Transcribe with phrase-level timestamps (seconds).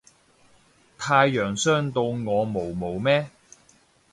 [0.97, 3.29] 太陽傷到我毛毛咩